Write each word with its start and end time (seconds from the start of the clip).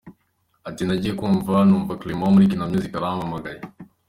Ati 0.67 0.81
“Nagiye 0.87 1.13
kumva 1.19 1.53
numva 1.67 1.99
Clement 2.01 2.27
wo 2.27 2.33
muri 2.35 2.49
Kina 2.51 2.69
music 2.71 2.91
arampamagaye. 2.95 3.59